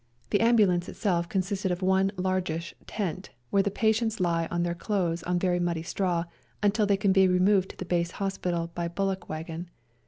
The 0.31 0.41
ambulance 0.41 0.89
itself 0.89 1.29
con 1.29 1.43
sisted 1.43 1.69
of 1.69 1.83
one 1.83 2.11
largish 2.17 2.73
tent, 2.87 3.29
where 3.51 3.61
the 3.61 3.69
patients 3.69 4.19
lie 4.19 4.47
on 4.49 4.63
their 4.63 4.73
clothes 4.73 5.21
on 5.21 5.37
very 5.37 5.59
muddy 5.59 5.83
straw, 5.83 6.23
until 6.63 6.87
they 6.87 6.97
can 6.97 7.11
be 7.11 7.27
removed 7.27 7.69
to 7.69 7.77
the 7.77 7.85
base 7.85 8.13
hospital 8.17 8.71
by 8.73 8.87
bullock 8.87 9.29
wagon. 9.29 9.69